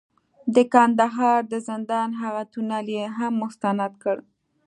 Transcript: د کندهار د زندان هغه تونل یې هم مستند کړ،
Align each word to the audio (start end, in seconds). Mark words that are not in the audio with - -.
د 0.55 0.57
کندهار 0.73 1.39
د 1.51 1.53
زندان 1.67 2.09
هغه 2.21 2.43
تونل 2.51 2.87
یې 2.97 3.05
هم 3.17 3.33
مستند 3.43 3.93
کړ، 4.03 4.17